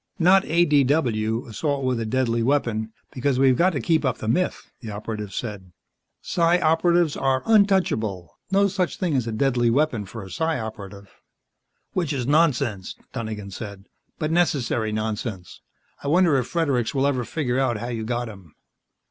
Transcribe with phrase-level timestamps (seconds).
[0.17, 4.71] "Not ADW assault with a deadly weapon because we've got to keep up the myth,"
[4.79, 5.73] the Operative said.
[6.21, 8.35] "Psi Operatives are untouchable.
[8.49, 11.11] No such thing as a deadly weapon for a Psi Operative."
[11.93, 13.85] "Which is nonsense," Donegan said,
[14.17, 15.61] "but necessary nonsense.
[16.03, 18.55] I wonder if Fredericks will ever figure out how you got him."